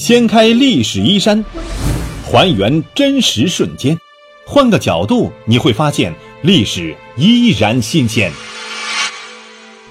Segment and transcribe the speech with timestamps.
[0.00, 1.44] 掀开历史衣衫，
[2.24, 3.94] 还原真实瞬间，
[4.46, 6.10] 换个角度你会发现
[6.40, 8.32] 历史依然新鲜。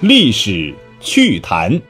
[0.00, 1.80] 历史趣谈。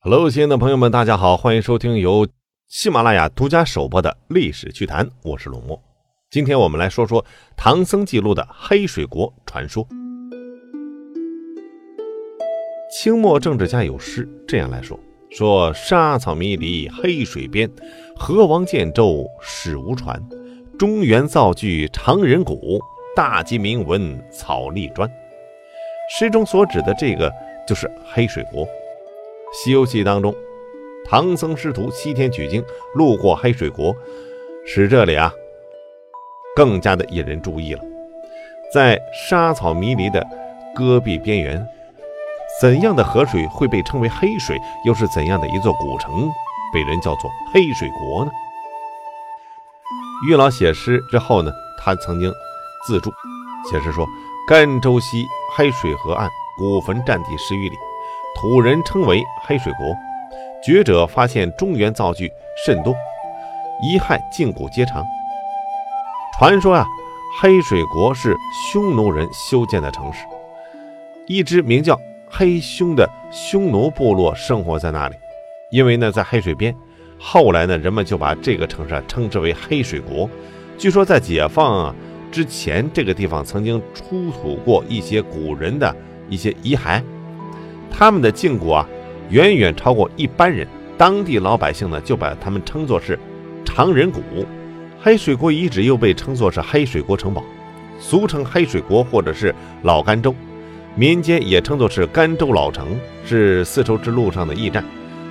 [0.00, 2.26] Hello，亲爱的朋友们，大家好，欢迎收听由
[2.66, 5.80] 喜马拉雅独家首播的历史趣谈，我是龙墨。
[6.28, 7.24] 今天我们来说说
[7.56, 9.86] 唐僧记录的黑水国传说。
[12.90, 14.98] 清末政治家有诗这样来说
[15.30, 17.70] ：“说沙草迷离黑水边，
[18.16, 20.20] 河王建舟始无船。
[20.76, 22.80] 中原造句常人古，
[23.14, 25.08] 大吉铭文草立砖。”
[26.10, 27.32] 诗中所指的这个
[27.64, 28.66] 就是黑水国。
[29.52, 30.34] 《西游记》当中，
[31.08, 32.60] 唐僧师徒西天取经，
[32.96, 33.94] 路过黑水国，
[34.66, 35.32] 使这里啊
[36.56, 37.80] 更加的引人注意了。
[38.74, 40.26] 在沙草迷离的
[40.74, 41.64] 戈壁边缘。
[42.60, 44.60] 怎样的河水会被称为黑水？
[44.84, 46.30] 又是怎样的一座古城
[46.74, 48.30] 被人叫做黑水国呢？
[50.28, 52.30] 玉老写诗之后呢，他曾经
[52.86, 53.10] 自注
[53.70, 54.06] 写诗说
[54.46, 57.76] ：“甘州西黑水河岸古坟占地十余里，
[58.36, 59.96] 土人称为黑水国。
[60.62, 62.30] 学者发现中原造句
[62.66, 62.94] 甚多，
[63.82, 65.02] 遗骸胫骨皆长。
[66.38, 66.84] 传说啊，
[67.40, 68.36] 黑水国是
[68.70, 70.26] 匈奴人修建的城市，
[71.26, 71.98] 一支名叫。”
[72.32, 75.16] 黑匈的匈奴部落生活在那里，
[75.72, 76.74] 因为呢在黑水边，
[77.18, 80.30] 后来呢人们就把这个城市啊称之为黑水国。
[80.78, 81.94] 据说在解放啊
[82.30, 85.94] 之前，这个地方曾经出土过一些古人的
[86.28, 87.02] 一些遗骸，
[87.90, 88.88] 他们的胫骨啊
[89.28, 93.18] 远远超过一般人，当地老百姓呢就把他们称作是
[93.64, 94.20] 常人骨。
[95.02, 97.42] 黑水国遗址又被称作是黑水国城堡，
[97.98, 100.32] 俗称黑水国或者是老甘州。
[100.96, 102.88] 民间也称作是甘州老城，
[103.24, 104.84] 是丝绸之路上的驿站，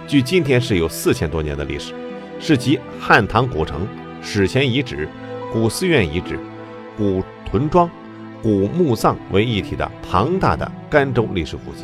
[0.07, 1.93] 距今天是有四千多年的历史，
[2.39, 3.85] 是集汉唐古城、
[4.21, 5.07] 史前遗址、
[5.51, 6.39] 古寺院遗址、
[6.97, 7.89] 古屯庄、
[8.41, 11.83] 古墓葬为一体的庞大的甘州历史古迹，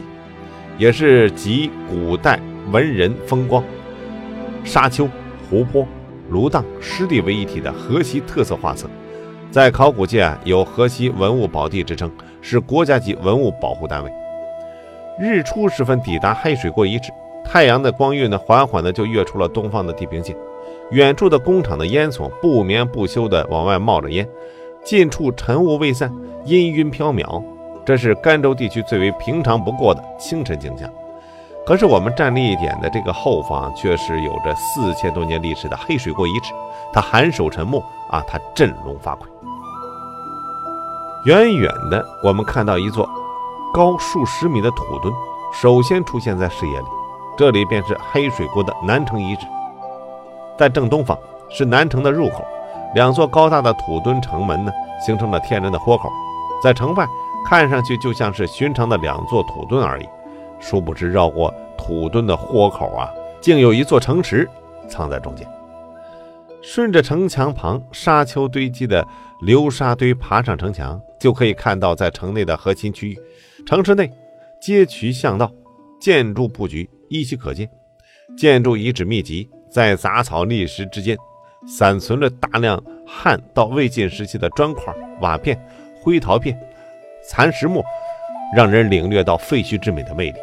[0.78, 2.40] 也是集古代
[2.72, 3.62] 文人风光、
[4.64, 5.08] 沙丘、
[5.50, 5.86] 湖泊、
[6.30, 8.90] 芦荡、湿地为一体的河西特色画册。
[9.52, 12.12] 在考古界啊，有河西文物宝地之称，
[12.48, 14.14] 是国家级文物保护单位。
[15.20, 17.12] 日出时分抵达黑水国遗址，
[17.44, 20.36] 太阳的光晕呢，缓缓的就跃出了东方的地平线。
[20.92, 24.30] 远处的工厂的烟囱不眠不休的往外冒着烟，
[24.84, 26.14] 近处晨雾未散，
[26.44, 27.44] 阴云飘渺。
[27.84, 30.88] 这是甘州地区最为平常不过的清晨景象。
[31.66, 36.54] 可是我们站立一点的这个后方，却是有着四千多年历史的黑水国遗址。
[36.94, 39.22] 它寒首沉默啊，它振聋发聩。
[41.26, 43.10] 远远的，我们看到一座
[43.74, 45.12] 高数十米的土墩，
[45.52, 46.86] 首先出现在视野里。
[47.36, 49.48] 这里便是黑水国的南城遗址。
[50.56, 51.18] 在正东方
[51.50, 52.46] 是南城的入口，
[52.94, 54.72] 两座高大的土墩城门呢，
[55.04, 56.12] 形成了天然的豁口。
[56.62, 57.08] 在城外
[57.50, 60.08] 看上去就像是寻常的两座土墩而已。
[60.60, 63.10] 殊不知，绕过土墩的豁口啊，
[63.42, 64.48] 竟有一座城池
[64.88, 65.48] 藏在中间。
[66.68, 69.08] 顺着城墙旁沙丘堆积的
[69.42, 73.20] 流沙堆爬上城墙，就可以看到在城内的核心区域。
[73.68, 74.12] 城市内
[74.60, 75.52] 街渠巷道，
[76.02, 77.70] 建筑布局依稀可见，
[78.36, 81.16] 建筑遗址密集，在杂草砾石之间，
[81.68, 85.64] 散存着大量汉到魏晋时期的砖块、瓦片、
[86.02, 86.60] 灰陶片、
[87.30, 87.86] 残石墨，
[88.56, 90.40] 让人领略到废墟之美的魅力。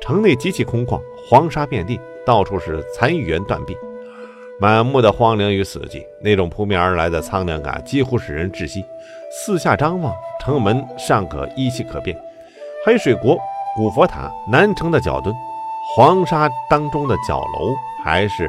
[0.00, 0.98] 城内极其空旷，
[1.28, 3.76] 黄沙遍地，到处是残垣断壁，
[4.62, 6.06] 满目的荒凉与死寂。
[6.20, 8.84] 那种扑面而来的苍凉感，几乎使人窒息。
[9.28, 12.16] 四下张望，城门尚可依稀可辨。
[12.86, 13.36] 黑水国
[13.74, 15.34] 古佛塔、南城的角墩、
[15.96, 17.74] 黄沙当中的角楼，
[18.04, 18.48] 还是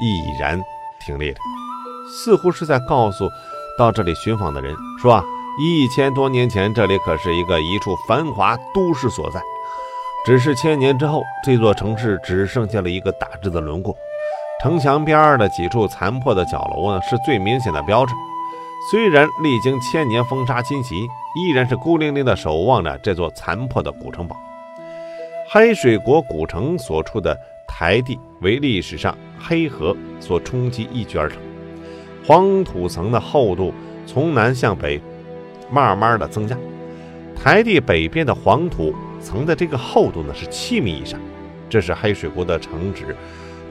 [0.00, 0.62] 毅然
[1.04, 1.40] 挺立着，
[2.08, 3.28] 似乎是在告诉
[3.76, 5.24] 到这里寻访的人说啊，
[5.60, 9.40] 一千多年前，这里可是一个一处繁华都市所在。
[10.24, 13.96] 只是千年之后，这座城市只剩下了一个大致的轮廓。
[14.60, 18.12] 城墙边的几处残破的角楼呢，是最明显的标志。
[18.90, 20.96] 虽然历经千年风沙侵袭，
[21.36, 24.36] 依然是孤零零地守望着这座残破的古城堡。
[25.48, 27.38] 黑水国古城所处的
[27.68, 31.38] 台地为历史上黑河所冲击一举而成，
[32.26, 33.72] 黄土层的厚度
[34.06, 35.00] 从南向北
[35.70, 36.56] 慢慢的增加。
[37.36, 38.94] 台地北边的黄土。
[39.20, 41.18] 层的这个厚度呢是七米以上，
[41.68, 43.16] 这是黑水国的城址，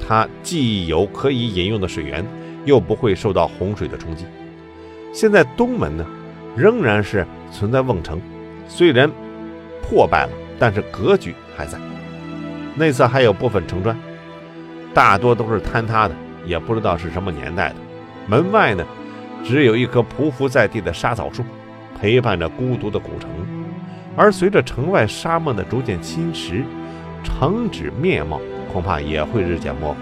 [0.05, 2.25] 它既有可以饮用的水源，
[2.65, 4.25] 又不会受到洪水的冲击。
[5.13, 6.05] 现在东门呢
[6.55, 8.21] 仍然是存在瓮城，
[8.67, 9.09] 虽然
[9.81, 10.29] 破败了，
[10.59, 11.77] 但是格局还在。
[12.75, 13.97] 内侧还有部分城砖，
[14.93, 16.15] 大多都是坍塌的，
[16.45, 17.75] 也不知道是什么年代的。
[18.27, 18.85] 门外呢，
[19.43, 21.43] 只有一棵匍匐在地的沙枣树，
[21.99, 23.29] 陪伴着孤独的古城。
[24.15, 26.63] 而随着城外沙漠的逐渐侵蚀，
[27.23, 28.39] 城址面貌
[28.77, 29.97] 恐怕也会日渐模糊。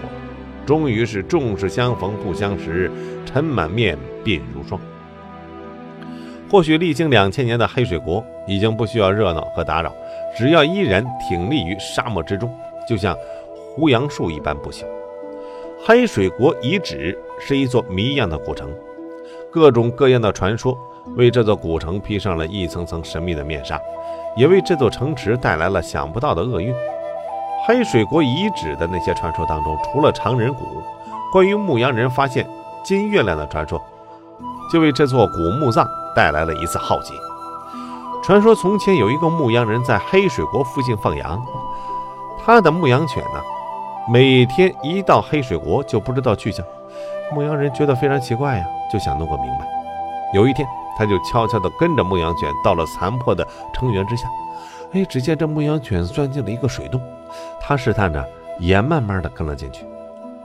[0.66, 2.92] 终于是众事相逢不相识，
[3.24, 4.78] 尘满面，鬓如霜。
[6.50, 9.94] 或许历经两千年的黑水国已经不需要热闹和打扰，
[10.36, 12.54] 只要依然挺立于沙漠之中，
[12.86, 13.16] 就像
[13.74, 14.84] 胡杨树一般不朽。
[15.86, 18.68] 黑水国遗址是一座谜一样的古城，
[19.50, 20.76] 各种各样的传说
[21.16, 23.80] 为这座古城披上了一层层神秘的面纱，
[24.36, 26.74] 也为这座城池带来了想不到的厄运。
[27.66, 30.80] 黑水国遗址的那些传说当中，除了常人谷，
[31.32, 32.48] 关于牧羊人发现
[32.84, 33.82] 金月亮的传说，
[34.72, 35.84] 就为这座古墓葬
[36.14, 37.12] 带来了一次浩劫。
[38.22, 41.44] 传说从前有一个牧羊人在黑水国附近放羊，
[42.44, 43.40] 他的牧羊犬呢，
[44.08, 46.64] 每天一到黑水国就不知道去向。
[47.34, 49.66] 牧羊人觉得非常奇怪呀，就想弄个明白。
[50.32, 50.64] 有一天，
[50.96, 54.28] 他就悄悄地跟着牧羊犬到了残破的城垣之下。
[54.92, 57.00] 哎，只见这牧羊犬钻进了一个水洞。
[57.60, 58.26] 他试探着，
[58.58, 59.84] 也慢慢的跟了进去。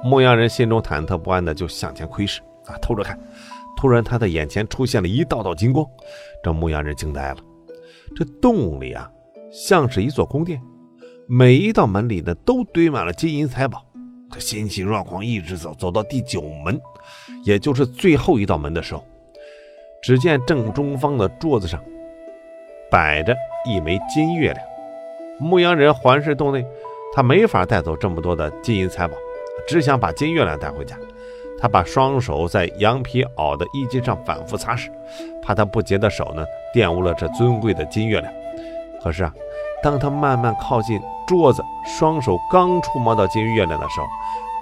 [0.03, 3.19] 牧羊人心中忐忑不安的就向前窥视啊，偷着看。
[3.77, 5.85] 突然，他的眼前出现了一道道金光，
[6.43, 7.37] 这牧羊人惊呆了。
[8.15, 9.09] 这洞里啊，
[9.51, 10.61] 像是一座宫殿，
[11.27, 13.85] 每一道门里呢都堆满了金银财宝。
[14.29, 16.79] 他欣喜若狂，一直走，走到第九门，
[17.43, 19.03] 也就是最后一道门的时候，
[20.01, 21.83] 只见正中方的桌子上
[22.89, 23.35] 摆着
[23.65, 24.65] 一枚金月亮。
[25.41, 26.63] 牧羊人环视洞内，
[27.15, 29.15] 他没法带走这么多的金银财宝，
[29.67, 30.95] 只想把金月亮带回家。
[31.59, 34.91] 他把双手在羊皮袄的衣襟上反复擦拭，
[35.41, 36.45] 怕他不洁的手呢
[36.75, 38.31] 玷污了这尊贵的金月亮。
[39.03, 39.33] 可是啊，
[39.81, 41.63] 当他慢慢靠近桌子，
[41.97, 44.05] 双手刚触摸到金月亮的时候，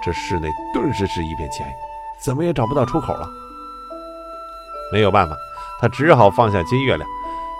[0.02, 1.68] 这室内顿时是一片漆黑，
[2.18, 3.28] 怎么也找不到出口了。
[4.90, 5.36] 没有办法，
[5.78, 7.06] 他只好放下金月亮，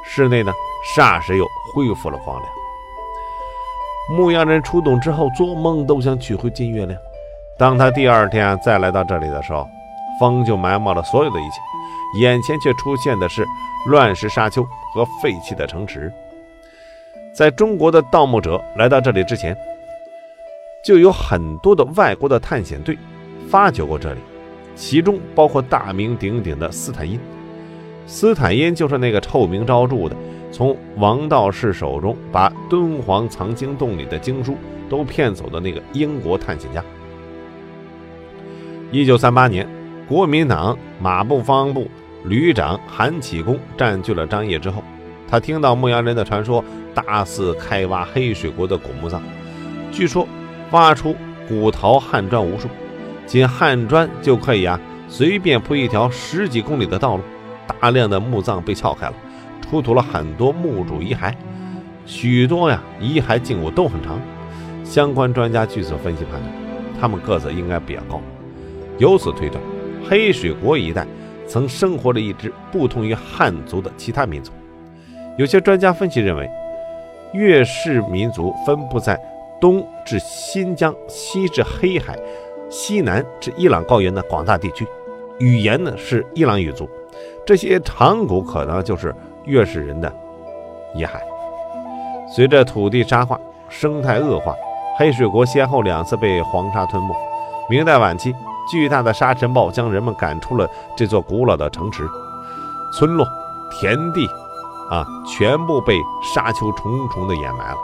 [0.07, 0.51] 室内呢
[0.97, 2.60] 霎时又恢复了光亮。
[4.11, 7.01] 牧羊人出洞之后，做梦都想取回金月亮。
[7.57, 9.69] 当他第二天再来到这里的时候，
[10.19, 11.61] 风就埋没了所有的一切，
[12.21, 13.45] 眼前却出现的是
[13.87, 16.13] 乱石沙丘和废弃的城池。
[17.33, 19.57] 在中国的盗墓者来到这里之前，
[20.85, 22.99] 就有很多的外国的探险队
[23.49, 24.21] 发掘过这里，
[24.75, 27.21] 其中包括大名鼎鼎的斯坦因。
[28.07, 30.17] 斯坦因就是那个臭名昭著的。
[30.51, 34.57] 从王道士手中把敦煌藏经洞里的经书
[34.89, 36.85] 都骗走的那个英国探险家。
[38.91, 39.69] 一九三八年，
[40.09, 41.89] 国民党马步芳部
[42.25, 44.83] 旅长韩启功占据了张掖之后，
[45.29, 49.23] 他听到牧羊人的传说，大肆开挖黑水国的古墓葬。
[49.93, 50.27] 据说
[50.73, 51.15] 挖出
[51.49, 52.69] 古陶汉砖无数，
[53.27, 57.23] 仅汉砖就可以啊随便铺一条十几公里的道路。
[57.81, 59.15] 大量的墓葬被撬开了。
[59.61, 61.33] 出土了很多墓主遗骸，
[62.05, 64.21] 许多呀遗骸胫骨都很长。
[64.83, 66.53] 相关专家据此分析判断，
[67.01, 68.21] 他们个子应该比较高。
[68.99, 69.63] 由此推断，
[70.09, 71.07] 黑水国一带
[71.47, 74.51] 曾生活着一支不同于汉族的其他民族。
[75.39, 76.51] 有些专家分析认为，
[77.33, 79.17] 越氏民族分布在
[79.61, 82.19] 东至新疆、西至黑海、
[82.69, 84.85] 西南至伊朗高原的广大地区，
[85.39, 86.91] 语言呢是伊朗语族。
[87.47, 89.15] 这些长骨可能就是。
[89.45, 90.13] 越是人的
[90.95, 91.21] 遗骸，
[92.29, 94.55] 随着土地沙化、生态恶化，
[94.99, 97.15] 黑水国先后两次被黄沙吞没。
[97.69, 98.35] 明代晚期，
[98.71, 102.09] 巨大的沙尘暴将人们赶出了这座古老的城池，
[102.93, 103.27] 村落、
[103.71, 104.27] 田地
[104.91, 105.99] 啊，全部被
[106.35, 107.77] 沙丘重重的掩埋了，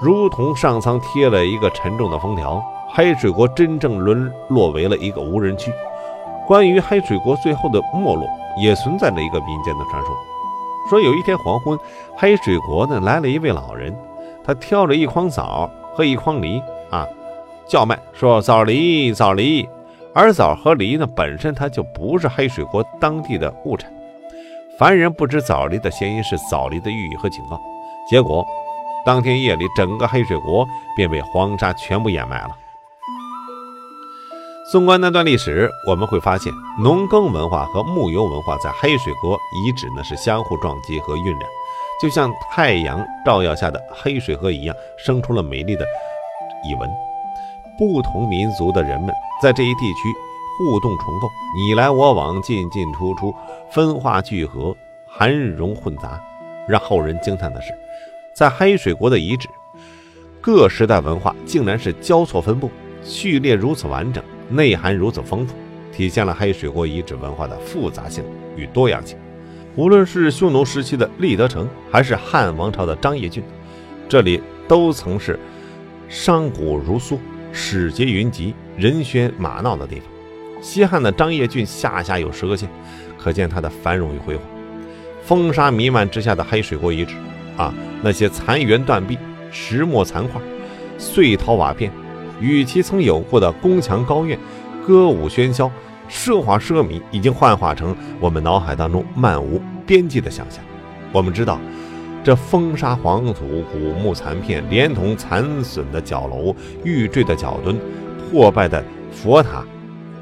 [0.00, 2.62] 如同上苍贴了一个沉重的封条。
[2.92, 5.72] 黑水国真正沦落为了一个无人区。
[6.44, 8.26] 关于黑水国最后的没落，
[8.60, 10.12] 也存在着一个民间的传说。
[10.90, 11.78] 说有一天黄昏，
[12.16, 13.96] 黑水国呢来了一位老人，
[14.42, 17.06] 他挑着一筐枣和一筐梨啊，
[17.68, 19.68] 叫卖说枣梨枣梨。
[20.12, 23.88] 而枣和梨呢本身它就不是黑水国当地的物产，
[24.76, 27.56] 凡人不知枣梨的谐音是枣梨的寓意和警告。
[28.10, 28.44] 结果
[29.04, 30.66] 当天夜里，整个黑水国
[30.96, 32.50] 便被黄沙全部掩埋了。
[34.70, 41.42] 纵观那段历史，我们会发现，农耕文化和牧游文化在黑水国遗址呢是相互撞击和晕染，
[42.00, 45.84] 就像太阳照耀下的黑水河一样，生出了美丽的
[46.64, 46.88] 译文。
[47.76, 49.12] 不同民族的人们
[49.42, 50.14] 在这一地区
[50.56, 53.34] 互动重构，你来我往，进进出出，
[53.72, 56.20] 分化聚合，含融混杂。
[56.68, 57.76] 让后人惊叹的是，
[58.36, 59.48] 在黑水国的遗址，
[60.40, 62.70] 各时代文化竟然是交错分布，
[63.02, 65.54] 序列如此完整，内涵如此丰富，
[65.92, 68.24] 体现了黑水国遗址文化的复杂性
[68.56, 69.16] 与多样性。
[69.76, 73.42] 无论是匈奴时期的立德城，还是汉王朝的张掖郡，
[74.08, 75.38] 这里都曾是
[76.08, 77.16] 商贾如梭、
[77.52, 80.04] 使节云集、人喧马闹的地方。
[80.60, 82.68] 西汉的张掖郡下辖有十个县，
[83.16, 84.44] 可见它的繁荣与辉煌。
[85.22, 87.14] 风沙弥漫之下的黑水国遗址，
[87.56, 89.16] 啊，那些残垣断壁、
[89.52, 90.40] 石磨残块、
[90.98, 91.92] 碎陶瓦片，
[92.40, 94.38] 与其曾有过的宫墙高院、
[94.86, 95.70] 歌舞喧嚣。
[96.12, 100.60] 奢华奢靡已经幻化成我们脑海当中漫无边际的想象。
[101.12, 101.56] 我们知道，
[102.24, 107.78] 这风沙黄土、古木残片，连同残损的角楼、玉坠的角墩、
[108.18, 108.82] 破败的
[109.12, 109.64] 佛塔，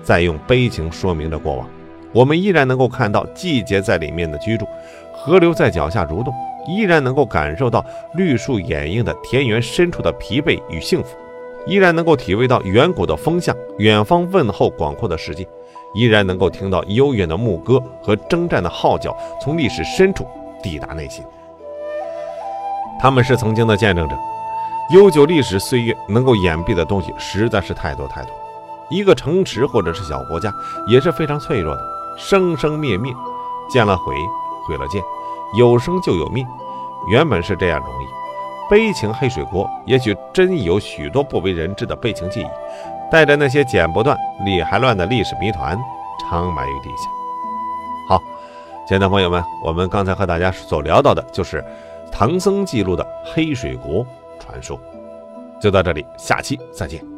[0.03, 1.67] 在用悲情说明着过往。
[2.13, 4.67] 我们依然能够看到季节在里面的居住，
[5.15, 6.35] 河流在脚下蠕动，
[6.69, 7.83] 依然能够感受到
[8.15, 11.17] 绿树掩映的田园深处的疲惫与幸福，
[11.69, 15.47] 依然能够体味到远古的风向，远方问候广阔的世界。
[15.95, 20.27] 依然能够听到悠远的牧歌和征战的号角从历史深处
[20.63, 21.25] 抵达内心。
[23.01, 24.15] 他们是曾经的见证者。
[24.91, 28.31] 悠久历史岁月能够掩蔽的东西实在是太多太多。
[28.91, 30.53] 一个城池或者是小国家
[30.87, 31.83] 也是非常脆弱的，
[32.17, 33.13] 生生灭灭，
[33.71, 34.15] 见了毁，
[34.67, 35.03] 毁了见，
[35.59, 36.47] 有生就有灭，
[37.11, 38.07] 原本是这样容易。
[38.71, 42.47] 悲情黑水国也许真有许多不为人知的悲情记忆。
[43.11, 45.79] 带着那些剪不断、理还乱的历史谜团，
[46.21, 47.09] 长埋于地下。
[48.07, 48.21] 好，
[48.87, 51.65] 亲爱的朋友们，我们刚才和大家所聊到的就是
[52.13, 54.07] 唐僧记录的黑水国
[54.39, 54.79] 传说，
[55.59, 57.18] 就到这里，下期再见。